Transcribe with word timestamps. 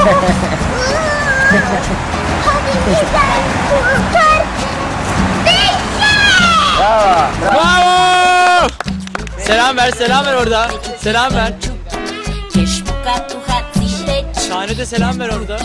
Hadi 0.00 0.20
Bravo. 7.40 8.68
Selam 9.38 9.76
ver, 9.76 9.90
selam 9.90 10.26
ver 10.26 10.34
orada. 10.34 10.68
Selam 10.98 11.34
ver. 11.34 11.52
Şahane 14.48 14.86
selam 14.86 15.20
ver 15.20 15.28
orada. 15.28 15.58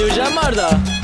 çevireceğim 0.00 0.32
mi 0.32 0.40
Arda? 0.40 0.99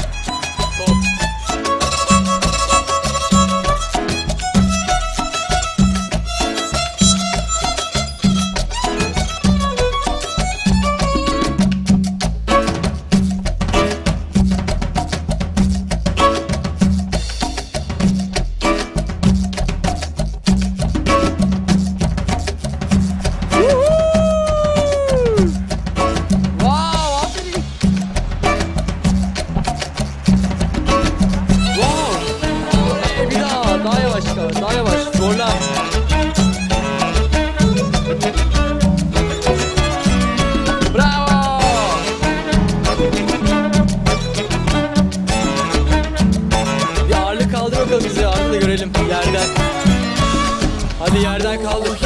Şimdi 51.16 51.28
yerden 51.28 51.62
kaldık. 51.62 51.98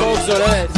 Çok 0.00 0.18
zor 0.26 0.40
evet. 0.48 0.70